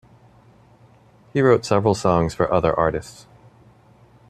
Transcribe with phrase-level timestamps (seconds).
[1.31, 3.27] He wrote several songs for other artists.